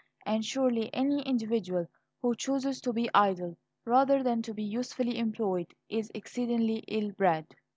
And 0.25 0.43
surely 0.43 0.91
any 0.95 1.21
individual 1.21 1.85
who 2.23 2.35
chooses 2.35 2.81
to 2.81 2.91
be 2.91 3.07
idle 3.13 3.55
rather 3.85 4.23
than 4.23 4.41
to 4.41 4.51
be 4.55 4.63
usefully 4.63 5.15
employed, 5.19 5.75
is 5.89 6.09
exceedingly 6.15 6.77
ill 6.87 7.11
bred. 7.11 7.45